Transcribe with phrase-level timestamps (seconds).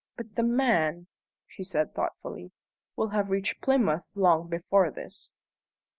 [0.17, 1.05] "But the man,"
[1.45, 2.49] she said thoughtfully,
[2.95, 5.31] "will have reached Plymouth long before this."